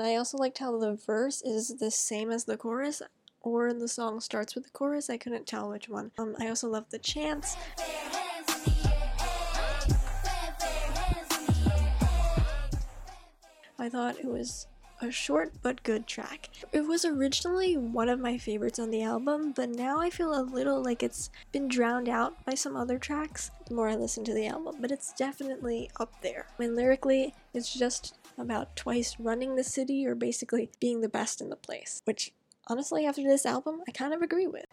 I 0.00 0.16
also 0.16 0.38
liked 0.38 0.58
how 0.58 0.76
the 0.78 0.96
verse 0.96 1.42
is 1.42 1.76
the 1.78 1.90
same 1.90 2.30
as 2.30 2.44
the 2.44 2.56
chorus, 2.56 3.00
or 3.40 3.72
the 3.72 3.88
song 3.88 4.20
starts 4.20 4.54
with 4.54 4.64
the 4.64 4.70
chorus. 4.70 5.08
I 5.10 5.18
couldn't 5.18 5.46
tell 5.46 5.70
which 5.70 5.88
one. 5.88 6.10
Um, 6.18 6.34
I 6.40 6.48
also 6.48 6.68
love 6.68 6.86
the 6.90 6.98
chants. 6.98 7.56
I 13.79 13.87
thought 13.87 14.19
it 14.19 14.25
was 14.25 14.67
a 15.01 15.09
short 15.09 15.53
but 15.61 15.83
good 15.83 16.05
track. 16.05 16.49
It 16.73 16.81
was 16.81 17.05
originally 17.05 17.77
one 17.77 18.09
of 18.09 18.19
my 18.19 18.37
favorites 18.37 18.77
on 18.77 18.91
the 18.91 19.03
album, 19.03 19.53
but 19.55 19.69
now 19.69 20.01
I 20.01 20.09
feel 20.09 20.37
a 20.37 20.43
little 20.43 20.83
like 20.83 21.01
it's 21.01 21.29
been 21.53 21.69
drowned 21.69 22.09
out 22.09 22.43
by 22.45 22.55
some 22.55 22.75
other 22.75 22.97
tracks 22.97 23.51
the 23.67 23.75
more 23.75 23.87
I 23.87 23.95
listen 23.95 24.25
to 24.25 24.33
the 24.33 24.47
album, 24.47 24.75
but 24.81 24.91
it's 24.91 25.13
definitely 25.13 25.89
up 25.97 26.21
there. 26.21 26.47
And 26.59 26.75
lyrically, 26.75 27.33
it's 27.53 27.73
just 27.73 28.17
about 28.37 28.75
Twice 28.75 29.15
running 29.17 29.55
the 29.55 29.63
city 29.63 30.05
or 30.05 30.15
basically 30.15 30.69
being 30.81 30.99
the 30.99 31.07
best 31.07 31.39
in 31.39 31.49
the 31.49 31.55
place, 31.55 32.01
which 32.03 32.33
honestly, 32.67 33.05
after 33.05 33.23
this 33.23 33.45
album, 33.45 33.81
I 33.87 33.91
kind 33.91 34.13
of 34.13 34.21
agree 34.21 34.47
with. 34.47 34.65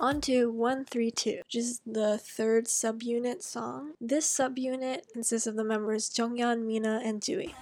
On 0.00 0.20
to 0.20 0.48
132, 0.48 1.38
which 1.38 1.56
is 1.56 1.80
the 1.84 2.18
third 2.18 2.66
subunit 2.66 3.42
song. 3.42 3.94
This 4.00 4.30
subunit 4.30 5.12
consists 5.12 5.48
of 5.48 5.56
the 5.56 5.64
members 5.64 6.08
Jeongyeon, 6.08 6.64
Mina, 6.64 7.00
and 7.04 7.20
Tzuyu. 7.20 7.52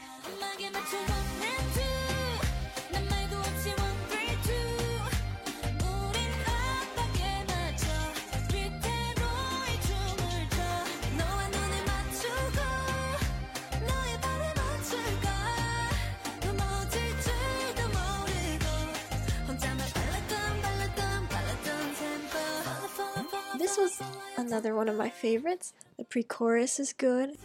another 24.36 24.74
one 24.74 24.88
of 24.88 24.96
my 24.96 25.10
favorites. 25.10 25.72
The 25.98 26.04
pre 26.04 26.22
chorus 26.22 26.78
is 26.78 26.92
good. 26.92 27.36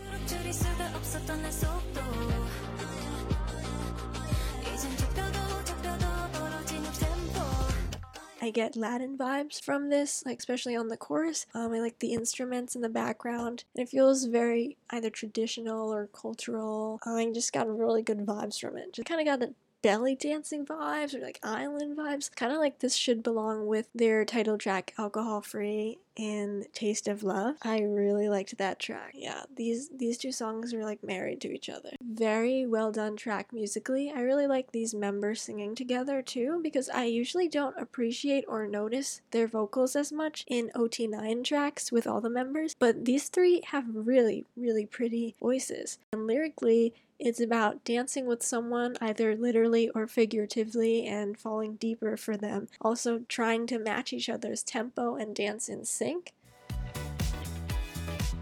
I 8.43 8.49
get 8.49 8.75
Latin 8.75 9.17
vibes 9.17 9.61
from 9.61 9.89
this, 9.89 10.23
like 10.25 10.39
especially 10.39 10.75
on 10.75 10.87
the 10.87 10.97
chorus. 10.97 11.45
Um, 11.53 11.73
I 11.73 11.79
like 11.79 11.99
the 11.99 12.13
instruments 12.13 12.75
in 12.75 12.81
the 12.81 12.89
background, 12.89 13.65
and 13.75 13.83
it 13.83 13.89
feels 13.89 14.25
very 14.25 14.77
either 14.89 15.11
traditional 15.11 15.93
or 15.93 16.07
cultural. 16.07 16.99
Um, 17.05 17.15
I 17.15 17.31
just 17.31 17.53
got 17.53 17.69
really 17.69 18.01
good 18.01 18.25
vibes 18.25 18.59
from 18.59 18.77
it. 18.77 18.93
Just 18.93 19.07
kind 19.07 19.21
of 19.21 19.27
got 19.27 19.39
the 19.39 19.53
belly 19.81 20.15
dancing 20.15 20.65
vibes 20.65 21.13
or 21.13 21.19
like 21.19 21.39
island 21.43 21.97
vibes. 21.97 22.33
Kind 22.35 22.51
of 22.51 22.59
like 22.59 22.79
this 22.79 22.95
should 22.95 23.21
belong 23.23 23.67
with 23.67 23.87
their 23.93 24.25
title 24.25 24.57
track, 24.57 24.93
Alcohol 24.97 25.41
Free, 25.41 25.99
and 26.17 26.65
Taste 26.73 27.07
of 27.07 27.23
Love. 27.23 27.55
I 27.61 27.81
really 27.81 28.29
liked 28.29 28.57
that 28.57 28.79
track. 28.79 29.13
Yeah, 29.15 29.43
these 29.55 29.89
these 29.89 30.17
two 30.17 30.31
songs 30.31 30.73
are 30.73 30.83
like 30.83 31.03
married 31.03 31.41
to 31.41 31.53
each 31.53 31.69
other. 31.69 31.91
Very 32.01 32.65
well 32.65 32.91
done 32.91 33.15
track 33.15 33.53
musically. 33.53 34.11
I 34.15 34.21
really 34.21 34.47
like 34.47 34.71
these 34.71 34.93
members 34.93 35.41
singing 35.41 35.75
together 35.75 36.21
too 36.21 36.59
because 36.61 36.89
I 36.89 37.05
usually 37.05 37.47
don't 37.47 37.77
appreciate 37.77 38.45
or 38.47 38.67
notice 38.67 39.21
their 39.31 39.47
vocals 39.47 39.95
as 39.95 40.11
much 40.11 40.43
in 40.47 40.71
OT9 40.75 41.43
tracks 41.43 41.91
with 41.91 42.07
all 42.07 42.21
the 42.21 42.29
members, 42.29 42.75
but 42.77 43.05
these 43.05 43.29
three 43.29 43.61
have 43.67 43.85
really 43.93 44.45
really 44.55 44.85
pretty 44.85 45.35
voices. 45.39 45.97
And 46.13 46.27
lyrically, 46.27 46.93
it's 47.23 47.39
about 47.39 47.83
dancing 47.83 48.25
with 48.25 48.41
someone, 48.41 48.97
either 48.99 49.35
literally 49.35 49.89
or 49.89 50.07
figuratively, 50.07 51.05
and 51.05 51.37
falling 51.37 51.75
deeper 51.75 52.17
for 52.17 52.35
them. 52.35 52.67
Also, 52.81 53.19
trying 53.29 53.67
to 53.67 53.77
match 53.77 54.11
each 54.11 54.27
other's 54.27 54.63
tempo 54.63 55.13
and 55.13 55.35
dance 55.35 55.69
in 55.69 55.85
sync. 56.01 56.33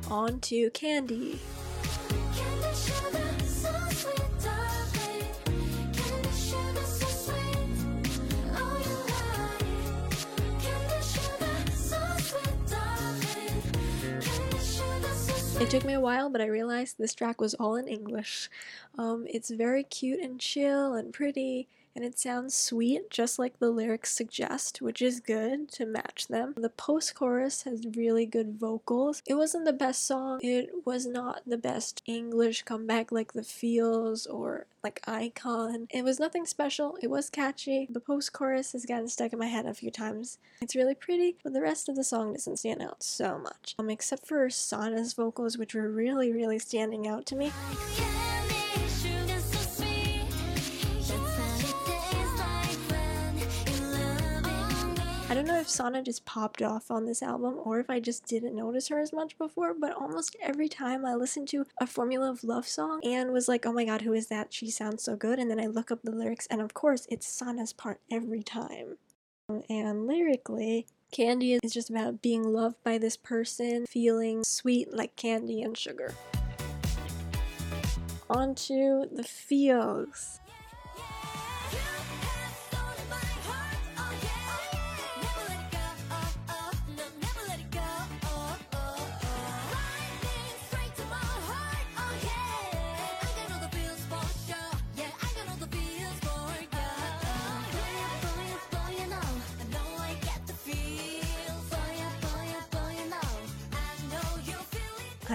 On 0.10 0.40
to 0.40 0.70
Candy. 0.70 1.42
It 15.60 15.70
took 15.70 15.84
me 15.84 15.92
a 15.92 16.00
while, 16.00 16.30
but 16.30 16.40
I 16.40 16.46
realized 16.46 16.98
this 16.98 17.14
track 17.14 17.42
was 17.42 17.56
all 17.56 17.76
in 17.76 17.90
English. 17.90 18.50
Um, 18.98 19.26
it's 19.30 19.50
very 19.50 19.84
cute 19.84 20.22
and 20.22 20.40
chill 20.40 20.94
and 20.94 21.12
pretty, 21.12 21.68
and 21.96 22.06
it 22.06 22.20
sounds 22.20 22.56
sweet, 22.56 23.10
just 23.10 23.40
like 23.40 23.60
the 23.60 23.70
lyrics 23.70 24.12
suggest, 24.12 24.82
which 24.82 25.02
is 25.02 25.20
good 25.20 25.70
to 25.74 25.86
match 25.86 26.28
them. 26.28 26.54
The 26.58 26.70
post 26.70 27.16
chorus 27.16 27.64
has 27.64 27.86
really 27.96 28.26
good 28.26 28.60
vocals. 28.60 29.22
It 29.26 29.36
wasn't 29.36 29.66
the 29.66 29.74
best 29.74 30.06
song, 30.06 30.40
it 30.42 30.70
was 30.86 31.06
not 31.06 31.42
the 31.46 31.58
best 31.58 32.02
English 32.06 32.64
comeback 32.64 33.12
like 33.12 33.34
The 33.34 33.44
Feels 33.44 34.26
or 34.26 34.66
like 34.84 35.02
Icon. 35.08 35.88
It 35.90 36.04
was 36.04 36.20
nothing 36.20 36.46
special, 36.46 36.98
it 37.02 37.10
was 37.10 37.30
catchy. 37.30 37.88
The 37.90 38.00
post 38.00 38.34
chorus 38.34 38.72
has 38.74 38.86
gotten 38.86 39.08
stuck 39.08 39.34
in 39.34 39.40
my 39.40 39.48
head 39.48 39.66
a 39.66 39.74
few 39.74 39.92
times. 39.92 40.38
It's 40.62 40.76
really 40.76 40.96
pretty, 40.96 41.36
but 41.44 41.54
the 41.54 41.62
rest 41.62 41.90
of 41.90 41.96
the 41.96 42.04
song 42.04 42.34
doesn't 42.34 42.60
stand 42.60 42.82
out 42.82 43.04
so 43.04 43.38
much. 43.38 43.76
Um, 43.80 43.90
except 43.90 44.28
for 44.28 44.50
Sana's 44.50 45.14
vocals, 45.14 45.58
which 45.58 45.76
were 45.76 45.90
really, 45.90 46.32
really 46.32 46.60
standing 46.60 47.08
out 47.08 47.26
to 47.28 47.36
me. 47.36 47.52
Don't 55.40 55.48
know 55.48 55.62
if 55.62 55.70
Sana 55.70 56.04
just 56.04 56.26
popped 56.26 56.62
off 56.62 56.92
on 56.92 57.06
this 57.06 57.24
album 57.24 57.62
or 57.64 57.80
if 57.80 57.90
I 57.90 58.02
just 58.02 58.26
didn't 58.26 58.58
notice 58.58 58.90
her 58.90 59.00
as 59.00 59.14
much 59.14 59.38
before, 59.38 59.74
but 59.74 59.96
almost 59.96 60.36
every 60.42 60.68
time 60.68 61.06
I 61.06 61.16
listened 61.16 61.48
to 61.50 61.66
a 61.80 61.88
Formula 61.88 62.30
of 62.30 62.44
Love 62.44 62.68
song 62.68 63.00
and 63.06 63.32
was 63.32 63.48
like, 63.48 63.66
oh 63.66 63.72
my 63.72 63.86
god, 63.86 64.02
who 64.02 64.12
is 64.12 64.28
that? 64.28 64.54
She 64.54 64.70
sounds 64.70 65.02
so 65.02 65.16
good. 65.16 65.40
And 65.40 65.50
then 65.50 65.58
I 65.58 65.68
look 65.68 65.92
up 65.92 66.02
the 66.04 66.12
lyrics, 66.12 66.46
and 66.48 66.60
of 66.60 66.74
course, 66.74 67.08
it's 67.10 67.26
Sana's 67.26 67.72
part 67.72 68.02
every 68.12 68.44
time. 68.44 68.98
And 69.70 70.06
lyrically, 70.06 70.88
Candy 71.14 71.54
is 71.54 71.72
just 71.72 71.90
about 71.90 72.22
being 72.22 72.44
loved 72.44 72.84
by 72.84 72.98
this 72.98 73.16
person, 73.16 73.86
feeling 73.86 74.44
sweet 74.44 74.94
like 74.94 75.16
candy 75.16 75.62
and 75.62 75.78
sugar. 75.78 76.14
On 78.30 78.56
to 78.56 79.08
the 79.10 79.24
feels. 79.24 80.42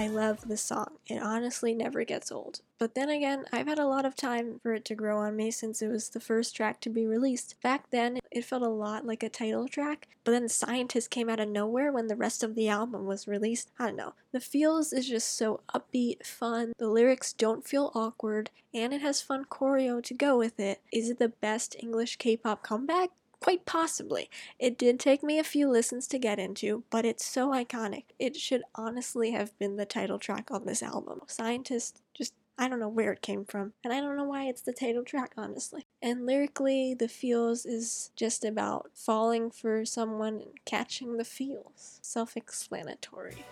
I 0.04 0.08
love 0.08 0.46
this 0.46 0.60
song. 0.60 0.98
It 1.06 1.22
honestly 1.22 1.72
never 1.72 2.04
gets 2.04 2.30
old. 2.30 2.60
But 2.78 2.94
then 2.94 3.08
again, 3.08 3.46
I've 3.54 3.68
had 3.68 3.78
a 3.78 3.86
lot 3.86 4.04
of 4.04 4.14
time 4.14 4.60
for 4.62 4.74
it 4.74 4.84
to 4.84 4.94
grow 4.94 5.16
on 5.16 5.34
me 5.34 5.50
since 5.50 5.80
it 5.80 5.88
was 5.88 6.10
the 6.10 6.20
first 6.20 6.54
track 6.54 6.82
to 6.82 6.90
be 6.90 7.06
released. 7.06 7.54
Back 7.62 7.88
then, 7.88 8.18
it 8.30 8.44
felt 8.44 8.62
a 8.62 8.68
lot 8.68 9.06
like 9.06 9.22
a 9.22 9.30
title 9.30 9.66
track, 9.66 10.08
but 10.22 10.32
then 10.32 10.50
Scientist 10.50 11.08
came 11.08 11.30
out 11.30 11.40
of 11.40 11.48
nowhere 11.48 11.90
when 11.90 12.08
the 12.08 12.16
rest 12.16 12.42
of 12.42 12.54
the 12.54 12.68
album 12.68 13.06
was 13.06 13.26
released. 13.26 13.70
I 13.78 13.86
don't 13.86 13.96
know. 13.96 14.12
The 14.32 14.40
feels 14.40 14.92
is 14.92 15.08
just 15.08 15.38
so 15.38 15.60
upbeat, 15.74 16.26
fun. 16.26 16.74
The 16.76 16.88
lyrics 16.88 17.32
don't 17.32 17.66
feel 17.66 17.90
awkward, 17.94 18.50
and 18.74 18.92
it 18.92 19.00
has 19.00 19.22
fun 19.22 19.46
choreo 19.46 20.02
to 20.02 20.12
go 20.12 20.36
with 20.36 20.60
it. 20.60 20.82
Is 20.92 21.08
it 21.08 21.18
the 21.18 21.30
best 21.30 21.76
English 21.78 22.16
K 22.16 22.36
pop 22.36 22.62
comeback? 22.62 23.08
Quite 23.44 23.66
possibly. 23.66 24.30
It 24.58 24.78
did 24.78 24.98
take 24.98 25.22
me 25.22 25.38
a 25.38 25.44
few 25.44 25.68
listens 25.68 26.06
to 26.06 26.18
get 26.18 26.38
into, 26.38 26.84
but 26.88 27.04
it's 27.04 27.26
so 27.26 27.50
iconic. 27.50 28.04
It 28.18 28.36
should 28.36 28.62
honestly 28.74 29.32
have 29.32 29.56
been 29.58 29.76
the 29.76 29.84
title 29.84 30.18
track 30.18 30.48
on 30.50 30.64
this 30.64 30.82
album. 30.82 31.20
Scientist 31.26 32.00
just 32.14 32.32
I 32.56 32.70
don't 32.70 32.80
know 32.80 32.88
where 32.88 33.12
it 33.12 33.20
came 33.20 33.44
from, 33.44 33.74
and 33.84 33.92
I 33.92 34.00
don't 34.00 34.16
know 34.16 34.24
why 34.24 34.44
it's 34.44 34.62
the 34.62 34.72
title 34.72 35.04
track, 35.04 35.34
honestly. 35.36 35.84
And 36.00 36.24
lyrically, 36.24 36.94
the 36.94 37.06
feels 37.06 37.66
is 37.66 38.12
just 38.16 38.46
about 38.46 38.92
falling 38.94 39.50
for 39.50 39.84
someone 39.84 40.36
and 40.36 40.64
catching 40.64 41.18
the 41.18 41.24
feels. 41.26 41.98
Self 42.00 42.38
explanatory. 42.38 43.44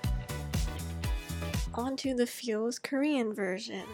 On 1.74 1.96
to 1.98 2.14
the 2.14 2.26
feels 2.26 2.78
Korean 2.78 3.34
version. 3.34 3.84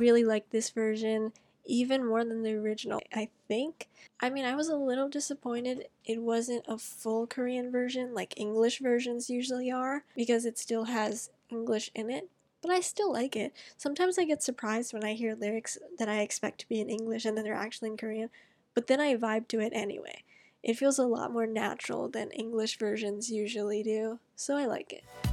Really 0.00 0.24
like 0.24 0.50
this 0.50 0.70
version 0.70 1.32
even 1.66 2.04
more 2.04 2.24
than 2.24 2.42
the 2.42 2.54
original. 2.54 3.00
I 3.14 3.28
think. 3.46 3.88
I 4.20 4.30
mean, 4.30 4.44
I 4.44 4.54
was 4.54 4.68
a 4.68 4.76
little 4.76 5.08
disappointed 5.08 5.86
it 6.04 6.22
wasn't 6.22 6.64
a 6.66 6.78
full 6.78 7.26
Korean 7.26 7.70
version 7.70 8.14
like 8.14 8.34
English 8.36 8.80
versions 8.80 9.30
usually 9.30 9.70
are 9.70 10.04
because 10.16 10.44
it 10.44 10.58
still 10.58 10.84
has 10.84 11.30
English 11.50 11.90
in 11.94 12.10
it. 12.10 12.28
but 12.62 12.70
I 12.70 12.80
still 12.80 13.12
like 13.12 13.36
it. 13.36 13.54
Sometimes 13.76 14.18
I 14.18 14.24
get 14.24 14.42
surprised 14.42 14.92
when 14.92 15.04
I 15.04 15.14
hear 15.14 15.34
lyrics 15.34 15.78
that 15.98 16.08
I 16.08 16.20
expect 16.20 16.60
to 16.60 16.68
be 16.68 16.80
in 16.80 16.90
English 16.90 17.24
and 17.24 17.36
then 17.36 17.44
they're 17.44 17.54
actually 17.54 17.90
in 17.90 17.96
Korean, 17.96 18.28
but 18.74 18.86
then 18.86 19.00
I 19.00 19.16
vibe 19.16 19.48
to 19.48 19.60
it 19.60 19.72
anyway. 19.74 20.24
It 20.62 20.76
feels 20.76 20.98
a 20.98 21.06
lot 21.06 21.32
more 21.32 21.46
natural 21.46 22.08
than 22.08 22.30
English 22.32 22.78
versions 22.78 23.30
usually 23.30 23.82
do, 23.82 24.18
so 24.36 24.56
I 24.56 24.66
like 24.66 24.92
it. 24.92 25.29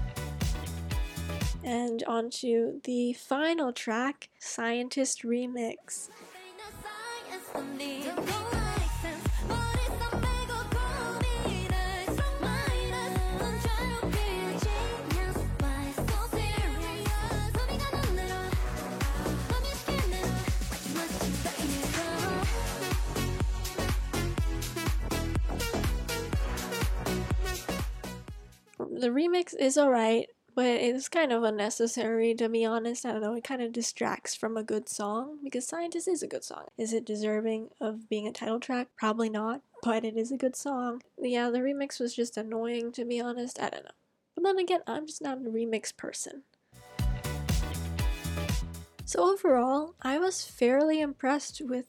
And 1.63 2.03
on 2.03 2.29
to 2.41 2.79
the 2.83 3.13
final 3.13 3.73
track, 3.73 4.29
Scientist 4.39 5.23
Remix. 5.23 6.09
The 28.99 29.09
remix 29.09 29.53
is 29.57 29.77
alright, 29.77 30.27
but 30.57 30.65
it's 30.65 31.07
kind 31.07 31.31
of 31.31 31.43
unnecessary 31.43 32.33
to 32.33 32.49
be 32.49 32.65
honest. 32.65 33.05
I 33.05 33.11
don't 33.11 33.21
know, 33.21 33.35
it 33.35 33.43
kind 33.43 33.61
of 33.61 33.71
distracts 33.71 34.33
from 34.33 34.57
a 34.57 34.63
good 34.63 34.89
song 34.89 35.37
because 35.43 35.67
Scientist 35.67 36.07
is 36.07 36.23
a 36.23 36.27
good 36.27 36.43
song. 36.43 36.63
Is 36.79 36.93
it 36.93 37.05
deserving 37.05 37.69
of 37.79 38.09
being 38.09 38.27
a 38.27 38.31
title 38.31 38.59
track? 38.59 38.87
Probably 38.97 39.29
not, 39.29 39.61
but 39.83 40.03
it 40.03 40.17
is 40.17 40.31
a 40.31 40.35
good 40.35 40.55
song. 40.55 41.03
Yeah, 41.21 41.51
the 41.51 41.59
remix 41.59 41.99
was 41.99 42.15
just 42.15 42.37
annoying 42.37 42.91
to 42.93 43.05
be 43.05 43.21
honest. 43.21 43.61
I 43.61 43.69
don't 43.69 43.83
know. 43.83 43.91
But 44.33 44.45
then 44.45 44.57
again, 44.57 44.79
I'm 44.87 45.05
just 45.05 45.21
not 45.21 45.37
a 45.37 45.41
remix 45.41 45.95
person. 45.95 46.41
So 49.05 49.31
overall, 49.31 49.93
I 50.01 50.17
was 50.17 50.43
fairly 50.43 51.01
impressed 51.01 51.61
with 51.63 51.85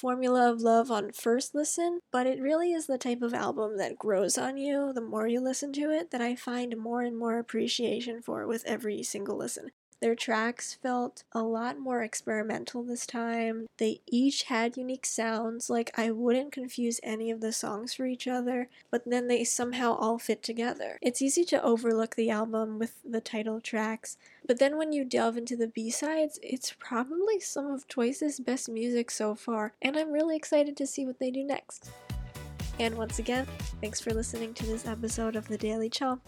Formula 0.00 0.50
of 0.50 0.62
Love 0.62 0.90
on 0.90 1.12
first 1.12 1.54
listen, 1.54 2.00
but 2.10 2.26
it 2.26 2.40
really 2.40 2.72
is 2.72 2.86
the 2.86 2.96
type 2.98 3.22
of 3.22 3.34
album 3.34 3.76
that 3.76 3.98
grows 3.98 4.38
on 4.38 4.56
you 4.56 4.92
the 4.92 5.00
more 5.00 5.26
you 5.26 5.40
listen 5.40 5.72
to 5.74 5.90
it 5.90 6.10
that 6.10 6.20
I 6.22 6.34
find 6.34 6.76
more 6.78 7.02
and 7.02 7.16
more 7.16 7.38
appreciation 7.38 8.22
for 8.22 8.46
with 8.46 8.64
every 8.64 9.02
single 9.02 9.36
listen. 9.36 9.70
Their 10.00 10.14
tracks 10.14 10.78
felt 10.82 11.24
a 11.32 11.42
lot 11.42 11.78
more 11.78 12.02
experimental 12.02 12.82
this 12.82 13.04
time. 13.04 13.66
They 13.76 14.00
each 14.06 14.44
had 14.44 14.78
unique 14.78 15.04
sounds, 15.04 15.68
like 15.68 15.90
I 15.94 16.10
wouldn't 16.10 16.52
confuse 16.52 17.00
any 17.02 17.30
of 17.30 17.42
the 17.42 17.52
songs 17.52 17.92
for 17.92 18.06
each 18.06 18.26
other, 18.26 18.68
but 18.90 19.02
then 19.04 19.28
they 19.28 19.44
somehow 19.44 19.94
all 19.94 20.18
fit 20.18 20.42
together. 20.42 20.98
It's 21.02 21.20
easy 21.20 21.44
to 21.44 21.62
overlook 21.62 22.16
the 22.16 22.30
album 22.30 22.78
with 22.78 22.94
the 23.04 23.20
title 23.20 23.60
tracks, 23.60 24.16
but 24.46 24.58
then 24.58 24.78
when 24.78 24.92
you 24.92 25.04
delve 25.04 25.36
into 25.36 25.54
the 25.54 25.68
B-sides, 25.68 26.40
it's 26.42 26.74
probably 26.78 27.38
some 27.38 27.66
of 27.66 27.86
Twice's 27.86 28.40
best 28.40 28.70
music 28.70 29.10
so 29.10 29.34
far, 29.34 29.74
and 29.82 29.98
I'm 29.98 30.12
really 30.12 30.36
excited 30.36 30.78
to 30.78 30.86
see 30.86 31.04
what 31.04 31.18
they 31.18 31.30
do 31.30 31.44
next. 31.44 31.90
And 32.78 32.96
once 32.96 33.18
again, 33.18 33.46
thanks 33.82 34.00
for 34.00 34.14
listening 34.14 34.54
to 34.54 34.64
this 34.64 34.86
episode 34.86 35.36
of 35.36 35.46
The 35.48 35.58
Daily 35.58 35.90
Chomp. 35.90 36.20